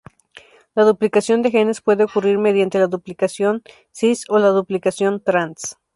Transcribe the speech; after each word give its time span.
La 0.73 0.83
duplicación 0.83 1.43
de 1.43 1.51
genes 1.51 1.79
puede 1.81 2.05
ocurrir 2.05 2.39
mediante 2.39 2.79
la 2.79 2.87
duplicación 2.87 3.61
cis 3.93 4.23
o 4.29 4.39
la 4.39 4.47
duplicación 4.47 5.21
trans. 5.23 5.77